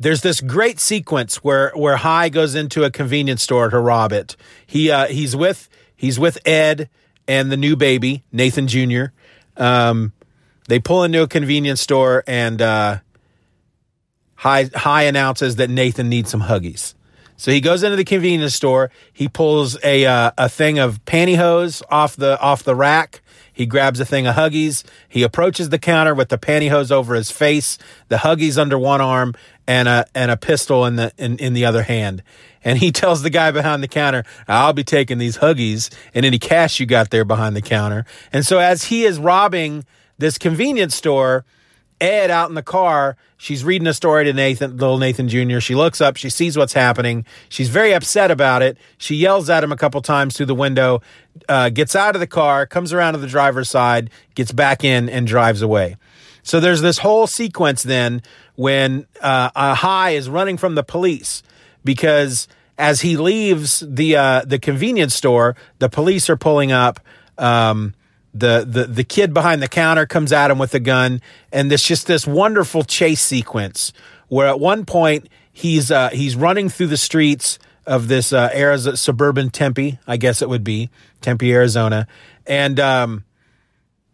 there's 0.00 0.22
this 0.22 0.40
great 0.40 0.80
sequence 0.80 1.36
where 1.44 1.70
where 1.76 1.98
Hi 1.98 2.30
goes 2.30 2.54
into 2.54 2.82
a 2.84 2.90
convenience 2.90 3.42
store 3.42 3.68
to 3.68 3.78
rob 3.78 4.12
it. 4.12 4.34
He 4.66 4.90
uh, 4.90 5.06
he's 5.06 5.36
with 5.36 5.68
he's 5.94 6.18
with 6.18 6.38
Ed 6.46 6.88
and 7.28 7.52
the 7.52 7.56
new 7.56 7.76
baby 7.76 8.24
Nathan 8.32 8.66
Jr. 8.66 9.04
Um, 9.56 10.12
they 10.68 10.80
pull 10.80 11.04
into 11.04 11.22
a 11.22 11.28
convenience 11.28 11.82
store 11.82 12.24
and 12.26 12.60
uh, 12.62 12.98
Hi 14.36 14.70
Hi 14.74 15.02
announces 15.02 15.56
that 15.56 15.68
Nathan 15.68 16.08
needs 16.08 16.30
some 16.30 16.42
huggies. 16.42 16.94
So 17.36 17.50
he 17.50 17.60
goes 17.60 17.82
into 17.82 17.96
the 17.96 18.04
convenience 18.04 18.54
store. 18.54 18.90
He 19.12 19.28
pulls 19.28 19.76
a 19.84 20.06
uh, 20.06 20.32
a 20.38 20.48
thing 20.48 20.78
of 20.78 21.04
pantyhose 21.04 21.82
off 21.90 22.16
the 22.16 22.40
off 22.40 22.62
the 22.62 22.74
rack 22.74 23.20
he 23.60 23.66
grabs 23.66 24.00
a 24.00 24.06
thing 24.06 24.26
of 24.26 24.36
Huggies. 24.36 24.84
He 25.06 25.22
approaches 25.22 25.68
the 25.68 25.78
counter 25.78 26.14
with 26.14 26.30
the 26.30 26.38
pantyhose 26.38 26.90
over 26.90 27.14
his 27.14 27.30
face, 27.30 27.76
the 28.08 28.16
Huggies 28.16 28.56
under 28.56 28.78
one 28.78 29.02
arm, 29.02 29.34
and 29.66 29.86
a 29.86 30.06
and 30.14 30.30
a 30.30 30.38
pistol 30.38 30.86
in 30.86 30.96
the 30.96 31.12
in, 31.18 31.36
in 31.36 31.52
the 31.52 31.66
other 31.66 31.82
hand. 31.82 32.22
And 32.64 32.78
he 32.78 32.90
tells 33.00 33.20
the 33.20 33.28
guy 33.28 33.50
behind 33.50 33.82
the 33.82 33.88
counter, 33.88 34.24
"I'll 34.48 34.72
be 34.72 34.82
taking 34.82 35.18
these 35.18 35.36
Huggies 35.36 35.90
and 36.14 36.24
any 36.24 36.38
cash 36.38 36.80
you 36.80 36.86
got 36.86 37.10
there 37.10 37.26
behind 37.26 37.54
the 37.54 37.60
counter." 37.60 38.06
And 38.32 38.46
so 38.46 38.60
as 38.60 38.84
he 38.84 39.04
is 39.04 39.18
robbing 39.18 39.84
this 40.16 40.38
convenience 40.38 40.94
store, 40.94 41.44
Ed 42.00 42.30
out 42.30 42.48
in 42.48 42.54
the 42.54 42.62
car. 42.62 43.16
She's 43.36 43.64
reading 43.64 43.86
a 43.86 43.94
story 43.94 44.24
to 44.24 44.32
Nathan, 44.32 44.76
little 44.76 44.98
Nathan 44.98 45.28
Jr. 45.28 45.60
She 45.60 45.74
looks 45.74 46.00
up, 46.00 46.16
she 46.16 46.30
sees 46.30 46.56
what's 46.56 46.72
happening. 46.72 47.24
She's 47.48 47.68
very 47.68 47.92
upset 47.92 48.30
about 48.30 48.62
it. 48.62 48.76
She 48.98 49.16
yells 49.16 49.48
at 49.50 49.64
him 49.64 49.72
a 49.72 49.76
couple 49.76 50.00
times 50.02 50.36
through 50.36 50.46
the 50.46 50.54
window, 50.54 51.02
uh, 51.48 51.70
gets 51.70 51.96
out 51.96 52.14
of 52.14 52.20
the 52.20 52.26
car, 52.26 52.66
comes 52.66 52.92
around 52.92 53.14
to 53.14 53.18
the 53.18 53.26
driver's 53.26 53.68
side, 53.68 54.10
gets 54.34 54.52
back 54.52 54.84
in, 54.84 55.08
and 55.08 55.26
drives 55.26 55.62
away. 55.62 55.96
So 56.42 56.60
there's 56.60 56.80
this 56.80 56.98
whole 56.98 57.26
sequence 57.26 57.82
then 57.82 58.22
when 58.56 59.06
uh, 59.20 59.50
a 59.54 59.74
Hi 59.74 60.10
is 60.10 60.28
running 60.28 60.56
from 60.56 60.74
the 60.74 60.82
police 60.82 61.42
because 61.84 62.48
as 62.78 63.02
he 63.02 63.16
leaves 63.16 63.84
the 63.86 64.16
uh, 64.16 64.42
the 64.44 64.58
convenience 64.58 65.14
store, 65.14 65.54
the 65.78 65.88
police 65.88 66.30
are 66.30 66.36
pulling 66.36 66.72
up. 66.72 67.00
Um, 67.36 67.94
the 68.32 68.64
the 68.66 68.84
the 68.84 69.04
kid 69.04 69.34
behind 69.34 69.62
the 69.62 69.68
counter 69.68 70.06
comes 70.06 70.32
at 70.32 70.50
him 70.50 70.58
with 70.58 70.72
a 70.74 70.80
gun 70.80 71.20
and 71.52 71.70
there's 71.70 71.82
just 71.82 72.06
this 72.06 72.26
wonderful 72.26 72.84
chase 72.84 73.20
sequence 73.20 73.92
where 74.28 74.46
at 74.46 74.60
one 74.60 74.84
point 74.86 75.28
he's 75.52 75.90
uh, 75.90 76.08
he's 76.10 76.36
running 76.36 76.68
through 76.68 76.86
the 76.86 76.96
streets 76.96 77.58
of 77.86 78.08
this 78.08 78.32
uh, 78.32 78.50
Arizona, 78.54 78.96
suburban 78.96 79.50
Tempe, 79.50 79.98
I 80.06 80.16
guess 80.16 80.42
it 80.42 80.48
would 80.48 80.64
be 80.64 80.90
Tempe, 81.20 81.52
Arizona, 81.52 82.06
and 82.46 82.78
um, 82.78 83.24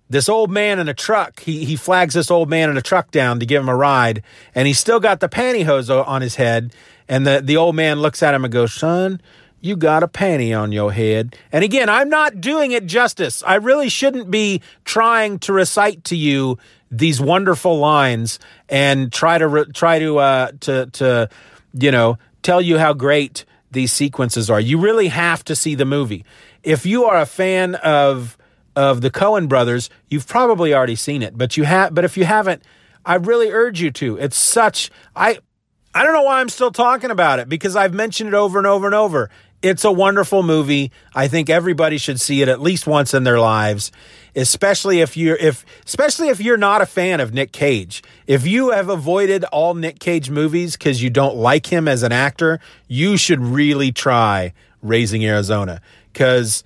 this 0.09 0.29
old 0.29 0.51
man 0.51 0.79
in 0.79 0.89
a 0.89 0.95
truck. 0.95 1.41
He 1.41 1.65
he 1.65 1.77
flags 1.77 2.15
this 2.15 2.31
old 2.31 2.49
man 2.49 2.71
in 2.71 2.77
a 2.77 2.83
truck 2.83 3.11
down 3.11 3.41
to 3.41 3.47
give 3.47 3.63
him 3.63 3.69
a 3.69 3.77
ride, 3.77 4.23
and 4.55 4.67
he's 4.67 4.79
still 4.79 5.01
got 5.01 5.21
the 5.21 5.29
pantyhose 5.29 5.91
on 6.07 6.23
his 6.23 6.37
head. 6.37 6.73
And 7.09 7.27
the 7.27 7.41
the 7.43 7.57
old 7.57 7.77
man 7.77 8.01
looks 8.01 8.23
at 8.23 8.35
him 8.35 8.45
and 8.45 8.53
goes, 8.53 8.73
"Son, 8.73 9.21
you 9.61 9.77
got 9.77 10.03
a 10.03 10.09
panty 10.09 10.59
on 10.59 10.73
your 10.73 10.93
head. 10.93 11.37
And 11.51 11.65
again, 11.65 11.89
I'm 11.89 12.09
not 12.09 12.41
doing 12.41 12.73
it 12.73 12.87
justice. 12.87 13.43
I 13.47 13.57
really 13.57 13.89
shouldn't 13.89 14.31
be 14.31 14.63
trying 14.85 15.39
to 15.41 15.53
recite 15.53 16.05
to 16.05 16.17
you 16.17 16.59
these 16.91 17.21
wonderful 17.21 17.79
lines 17.79 18.39
and 18.69 19.13
try 19.13 19.39
to 19.39 19.49
re- 19.49 19.73
try 19.73 19.99
to 19.99 20.19
uh, 20.19 20.53
to 20.61 20.87
to 20.87 21.29
you 21.75 21.91
know 21.91 22.19
tell 22.43 22.61
you 22.61 22.79
how 22.79 22.93
great 22.93 23.45
these 23.73 23.93
sequences 23.93 24.49
are. 24.51 24.61
You 24.61 24.79
really 24.79 25.09
have 25.09 25.45
to 25.45 25.57
see 25.57 25.75
the 25.75 25.85
movie. 25.85 26.25
If 26.63 26.87
you 26.87 27.05
are 27.05 27.21
a 27.21 27.27
fan 27.27 27.75
of 27.77 28.39
of 28.77 29.01
the 29.01 29.11
Coen 29.11 29.49
brothers, 29.49 29.91
you've 30.09 30.27
probably 30.27 30.75
already 30.75 30.97
seen 30.97 31.23
it, 31.23 31.37
but 31.37 31.57
you 31.57 31.65
have 31.65 31.95
but 31.95 32.05
if 32.05 32.17
you 32.17 32.25
haven't, 32.25 32.63
I 33.05 33.17
really 33.17 33.51
urge 33.51 33.81
you 33.81 33.91
to. 33.93 34.17
It's 34.19 34.37
such 34.37 34.91
I 35.15 35.39
I 35.97 36.03
don't 36.03 36.13
know 36.13 36.25
why 36.25 36.41
I'm 36.41 36.51
still 36.51 36.73
talking 36.73 37.11
about 37.11 37.39
it 37.39 37.49
because 37.49 37.75
I've 37.75 37.95
mentioned 37.95 38.29
it 38.29 38.35
over 38.35 38.59
and 38.59 38.67
over 38.67 38.85
and 38.85 38.95
over. 38.95 39.31
It's 39.63 39.83
a 39.83 39.91
wonderful 39.91 40.43
movie. 40.43 40.93
I 41.15 41.27
think 41.27 41.49
everybody 41.49 41.97
should 41.97 42.21
see 42.21 42.43
it 42.43 42.51
at 42.51 42.61
least 42.61 42.87
once 42.87 43.15
in 43.15 43.25
their 43.25 43.41
lives, 43.41 43.91
especially 44.35 45.01
if 45.01 45.17
you're 45.17 45.37
if 45.37 45.65
especially 45.87 46.29
if 46.29 46.39
you're 46.39 46.59
not 46.59 46.83
a 46.83 46.87
fan 46.87 47.19
of 47.19 47.33
Nick 47.33 47.51
Cage. 47.51 48.03
If 48.27 48.47
you 48.47 48.73
have 48.73 48.91
avoided 48.91 49.45
all 49.45 49.73
Nick 49.73 49.99
Cage 49.99 50.29
movies 50.29 50.77
cuz 50.77 51.03
you 51.03 51.09
don't 51.09 51.35
like 51.35 51.73
him 51.73 51.89
as 51.89 52.03
an 52.03 52.13
actor, 52.13 52.61
you 52.89 53.17
should 53.17 53.41
really 53.41 53.91
try 53.91 54.53
Raising 54.83 55.25
Arizona 55.25 55.81
cuz 56.13 56.63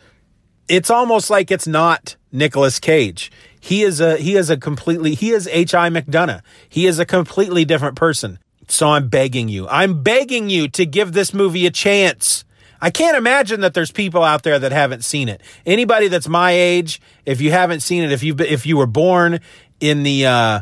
it's 0.66 0.90
almost 0.90 1.30
like 1.30 1.52
it's 1.52 1.68
not 1.68 2.16
Nicolas 2.32 2.80
Cage. 2.80 3.30
He 3.60 3.84
is 3.84 4.00
a 4.00 4.16
he 4.16 4.34
is 4.34 4.50
a 4.50 4.56
completely 4.56 5.14
he 5.14 5.30
is 5.30 5.46
H.I. 5.46 5.88
McDunnough. 5.90 6.40
He 6.68 6.88
is 6.88 6.98
a 6.98 7.06
completely 7.06 7.64
different 7.64 7.94
person. 7.94 8.40
So 8.70 8.88
I'm 8.88 9.08
begging 9.08 9.48
you. 9.48 9.66
I'm 9.68 10.02
begging 10.02 10.48
you 10.48 10.68
to 10.68 10.86
give 10.86 11.12
this 11.12 11.34
movie 11.34 11.66
a 11.66 11.70
chance. 11.70 12.44
I 12.80 12.90
can't 12.90 13.16
imagine 13.16 13.60
that 13.60 13.74
there's 13.74 13.90
people 13.90 14.22
out 14.22 14.42
there 14.42 14.58
that 14.58 14.72
haven't 14.72 15.04
seen 15.04 15.28
it. 15.28 15.42
Anybody 15.66 16.08
that's 16.08 16.28
my 16.28 16.52
age, 16.52 17.00
if 17.26 17.40
you 17.40 17.50
haven't 17.50 17.80
seen 17.80 18.02
it, 18.02 18.12
if 18.12 18.22
you 18.22 18.34
if 18.38 18.64
you 18.64 18.76
were 18.76 18.86
born 18.86 19.40
in 19.80 20.02
the 20.02 20.26
uh, 20.26 20.60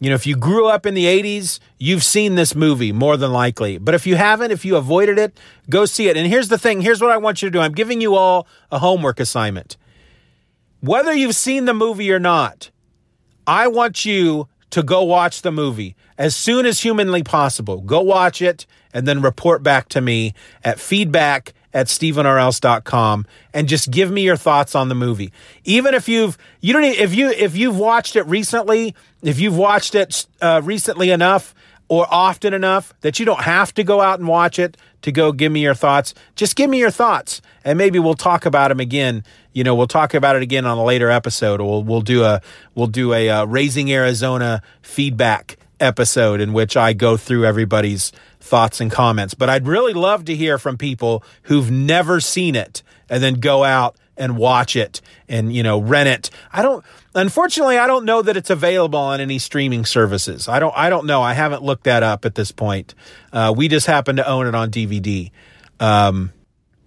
you 0.00 0.10
know, 0.10 0.16
if 0.16 0.26
you 0.26 0.36
grew 0.36 0.66
up 0.66 0.84
in 0.84 0.92
the 0.92 1.06
80s, 1.06 1.60
you've 1.78 2.04
seen 2.04 2.34
this 2.34 2.54
movie 2.54 2.92
more 2.92 3.16
than 3.16 3.32
likely. 3.32 3.78
But 3.78 3.94
if 3.94 4.06
you 4.06 4.16
haven't, 4.16 4.50
if 4.50 4.64
you 4.64 4.76
avoided 4.76 5.18
it, 5.18 5.38
go 5.70 5.86
see 5.86 6.08
it. 6.08 6.16
And 6.16 6.26
here's 6.26 6.48
the 6.48 6.58
thing, 6.58 6.82
here's 6.82 7.00
what 7.00 7.10
I 7.10 7.16
want 7.16 7.40
you 7.40 7.48
to 7.48 7.52
do. 7.52 7.60
I'm 7.60 7.72
giving 7.72 8.00
you 8.00 8.14
all 8.14 8.46
a 8.70 8.80
homework 8.80 9.18
assignment. 9.18 9.78
Whether 10.80 11.14
you've 11.14 11.36
seen 11.36 11.64
the 11.64 11.72
movie 11.72 12.12
or 12.12 12.18
not, 12.18 12.70
I 13.46 13.68
want 13.68 14.04
you 14.04 14.48
to 14.74 14.82
go 14.82 15.04
watch 15.04 15.42
the 15.42 15.52
movie 15.52 15.94
as 16.18 16.34
soon 16.34 16.66
as 16.66 16.80
humanly 16.80 17.22
possible. 17.22 17.80
Go 17.80 18.00
watch 18.00 18.42
it 18.42 18.66
and 18.92 19.06
then 19.06 19.22
report 19.22 19.62
back 19.62 19.88
to 19.90 20.00
me 20.00 20.34
at 20.64 20.80
feedback 20.80 21.52
at 21.72 21.86
stephenorelse.com 21.86 23.24
and 23.52 23.68
just 23.68 23.92
give 23.92 24.10
me 24.10 24.22
your 24.22 24.36
thoughts 24.36 24.74
on 24.74 24.88
the 24.88 24.96
movie. 24.96 25.32
Even 25.62 25.94
if 25.94 26.08
you've 26.08 26.36
you 26.60 26.72
don't 26.72 26.82
if 26.82 27.14
you 27.14 27.30
if 27.30 27.56
you've 27.56 27.78
watched 27.78 28.16
it 28.16 28.24
recently, 28.24 28.96
if 29.22 29.38
you've 29.38 29.56
watched 29.56 29.94
it 29.94 30.26
uh, 30.40 30.60
recently 30.64 31.10
enough 31.10 31.54
or 31.88 32.06
often 32.10 32.54
enough 32.54 32.94
that 33.00 33.18
you 33.18 33.26
don't 33.26 33.42
have 33.42 33.74
to 33.74 33.84
go 33.84 34.00
out 34.00 34.18
and 34.18 34.28
watch 34.28 34.58
it 34.58 34.76
to 35.02 35.12
go 35.12 35.32
give 35.32 35.52
me 35.52 35.60
your 35.60 35.74
thoughts. 35.74 36.14
Just 36.34 36.56
give 36.56 36.70
me 36.70 36.78
your 36.78 36.90
thoughts 36.90 37.42
and 37.64 37.76
maybe 37.76 37.98
we'll 37.98 38.14
talk 38.14 38.46
about 38.46 38.68
them 38.68 38.80
again. 38.80 39.22
You 39.52 39.64
know, 39.64 39.74
we'll 39.74 39.86
talk 39.86 40.14
about 40.14 40.36
it 40.36 40.42
again 40.42 40.64
on 40.64 40.78
a 40.78 40.84
later 40.84 41.10
episode 41.10 41.60
or 41.60 41.68
we'll, 41.68 41.84
we'll 41.84 42.00
do 42.00 42.24
a 42.24 42.40
we'll 42.74 42.86
do 42.86 43.12
a 43.12 43.28
uh, 43.28 43.44
Raising 43.44 43.92
Arizona 43.92 44.62
feedback 44.82 45.58
episode 45.80 46.40
in 46.40 46.52
which 46.52 46.76
I 46.76 46.92
go 46.92 47.16
through 47.16 47.44
everybody's 47.44 48.12
thoughts 48.40 48.80
and 48.80 48.90
comments. 48.90 49.34
But 49.34 49.50
I'd 49.50 49.66
really 49.66 49.92
love 49.92 50.24
to 50.26 50.34
hear 50.34 50.58
from 50.58 50.78
people 50.78 51.22
who've 51.42 51.70
never 51.70 52.20
seen 52.20 52.54
it 52.54 52.82
and 53.08 53.22
then 53.22 53.34
go 53.34 53.64
out 53.64 53.96
and 54.16 54.36
watch 54.36 54.76
it 54.76 55.00
and 55.28 55.52
you 55.52 55.62
know 55.62 55.78
rent 55.78 56.08
it. 56.08 56.30
I 56.52 56.62
don't 56.62 56.84
unfortunately 57.14 57.78
I 57.78 57.86
don't 57.86 58.04
know 58.04 58.22
that 58.22 58.36
it's 58.36 58.50
available 58.50 58.98
on 58.98 59.20
any 59.20 59.38
streaming 59.38 59.84
services. 59.84 60.48
I 60.48 60.58
don't 60.58 60.74
I 60.76 60.90
don't 60.90 61.06
know. 61.06 61.22
I 61.22 61.34
haven't 61.34 61.62
looked 61.62 61.84
that 61.84 62.02
up 62.02 62.24
at 62.24 62.34
this 62.34 62.52
point. 62.52 62.94
Uh, 63.32 63.52
we 63.56 63.68
just 63.68 63.86
happen 63.86 64.16
to 64.16 64.28
own 64.28 64.46
it 64.46 64.54
on 64.54 64.70
DVD. 64.70 65.30
Um, 65.80 66.32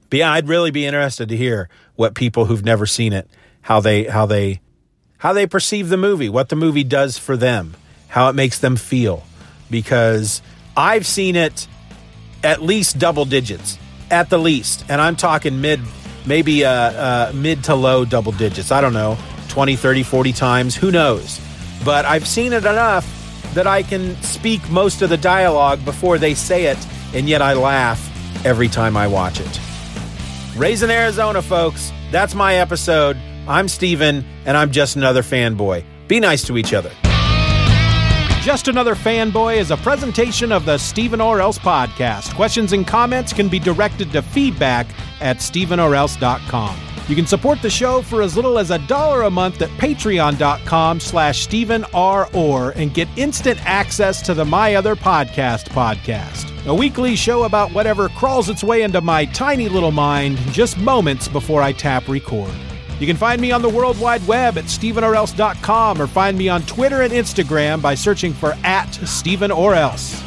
but 0.10 0.20
yeah, 0.20 0.32
I'd 0.32 0.48
really 0.48 0.72
be 0.72 0.86
interested 0.86 1.30
to 1.30 1.38
hear 1.38 1.70
what 1.96 2.16
people 2.16 2.46
who've 2.46 2.64
never 2.64 2.86
seen 2.86 3.14
it 3.14 3.30
how 3.68 3.82
they 3.82 4.06
how 4.06 4.26
they 4.26 4.62
how 5.18 5.34
they 5.34 5.46
perceive 5.46 5.90
the 5.90 5.98
movie, 5.98 6.30
what 6.30 6.48
the 6.48 6.56
movie 6.56 6.86
does 6.86 7.18
for 7.18 7.36
them, 7.36 7.76
how 8.08 8.30
it 8.30 8.34
makes 8.34 8.60
them 8.60 8.78
feel 8.78 9.24
because 9.70 10.42
I've 10.78 11.06
seen 11.06 11.36
it 11.36 11.68
at 12.44 12.62
least 12.62 12.98
double 12.98 13.26
digits 13.26 13.78
at 14.10 14.30
the 14.30 14.38
least 14.38 14.86
and 14.88 15.02
I'm 15.02 15.18
talking 15.18 15.60
mid 15.60 15.82
maybe 16.26 16.64
uh, 16.64 16.72
uh, 16.72 17.32
mid 17.36 17.66
to 17.66 17.76
low 17.76 18.06
double 18.06 18.32
digits. 18.32 18.72
I 18.72 18.80
don't 18.80 18.94
know, 18.94 19.18
20, 19.48 19.76
30, 19.76 20.04
40 20.04 20.34
times, 20.34 20.76
who 20.76 20.92
knows. 20.92 21.40
But 21.84 22.06
I've 22.06 22.28
seen 22.28 22.54
it 22.54 22.66
enough 22.66 23.06
that 23.54 23.68
I 23.68 23.84
can 23.84 24.16
speak 24.22 24.68
most 24.70 25.02
of 25.02 25.10
the 25.10 25.18
dialogue 25.18 25.84
before 25.86 26.18
they 26.18 26.34
say 26.34 26.66
it, 26.66 26.78
and 27.14 27.28
yet 27.28 27.42
I 27.42 27.54
laugh 27.54 28.00
every 28.46 28.68
time 28.68 28.96
I 28.98 29.08
watch 29.08 29.40
it. 29.40 29.60
Raising 30.56 30.90
Arizona, 30.90 31.42
folks. 31.42 31.92
That's 32.12 32.36
my 32.36 32.56
episode. 32.56 33.18
I'm 33.48 33.68
Stephen, 33.68 34.26
and 34.46 34.58
I'm 34.58 34.72
just 34.72 34.96
another 34.96 35.24
fanboy. 35.24 35.84
Be 36.08 36.20
nice 36.20 36.44
to 36.48 36.58
each 36.58 36.74
other. 36.74 36.92
Just 38.48 38.70
Another 38.70 38.96
Fanboy 38.96 39.58
is 39.58 39.72
a 39.72 39.78
presentation 39.78 40.54
of 40.54 40.64
the 40.64 40.78
Stephen 40.78 41.20
or 41.20 41.42
Else 41.42 41.60
podcast. 41.60 42.34
Questions 42.34 42.72
and 42.72 42.88
comments 42.88 43.34
can 43.34 43.50
be 43.50 43.60
directed 43.60 44.10
to 44.14 44.22
feedback 44.22 44.88
at 45.20 45.40
stephenorelse.com. 45.40 46.87
You 47.08 47.16
can 47.16 47.26
support 47.26 47.62
the 47.62 47.70
show 47.70 48.02
for 48.02 48.22
as 48.22 48.36
little 48.36 48.60
as 48.60 48.70
a 48.70 48.80
dollar 48.80 49.22
a 49.22 49.30
month 49.30 49.62
at 49.62 49.70
patreon.com 49.72 51.00
slash 51.00 51.40
Stephen 51.40 51.86
R. 51.94 52.30
Orr 52.34 52.72
and 52.72 52.94
get 52.94 53.08
instant 53.16 53.66
access 53.66 54.22
to 54.24 54.34
the 54.34 54.44
My 54.44 54.76
Other 54.76 54.94
Podcast 54.94 55.70
podcast. 55.70 56.54
A 56.68 56.74
weekly 56.74 57.16
show 57.16 57.44
about 57.44 57.72
whatever 57.72 58.10
crawls 58.10 58.50
its 58.50 58.62
way 58.62 58.82
into 58.82 59.00
my 59.00 59.24
tiny 59.24 59.70
little 59.70 59.92
mind 59.92 60.38
just 60.52 60.78
moments 60.78 61.30
before 61.30 61.62
I 61.62 61.72
tap 61.72 62.10
record. 62.10 62.52
You 63.00 63.08
can 63.08 63.16
find 63.16 63.40
me 63.40 63.52
on 63.52 63.62
the 63.62 63.70
World 63.70 63.98
Wide 64.02 64.26
Web 64.28 64.58
at 64.58 64.66
StephenOrElse.com 64.66 66.02
or 66.02 66.08
find 66.08 66.38
me 66.38 66.50
on 66.50 66.64
Twitter 66.64 67.04
and 67.04 67.14
Instagram 67.14 67.82
by 67.82 67.96
searching 67.96 68.34
for 68.34 68.58
at 68.66 68.92
Stephen 69.06 69.52
or 69.52 69.76
Else. 69.76 70.27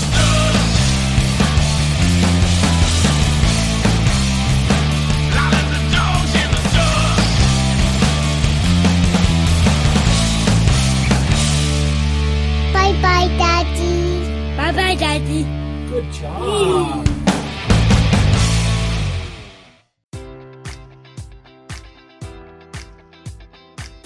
Bye 14.71 14.77
bye, 14.77 14.95
Daddy. 14.95 15.43
Good 15.89 16.09
job. 16.13 17.20